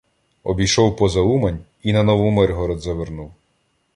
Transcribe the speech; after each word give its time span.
Обійшов 0.43 0.97
поза 0.97 1.19
Умань 1.21 1.59
і 1.83 1.93
на 1.93 2.03
Новомиргород 2.03 2.79
завернув. 2.81 3.31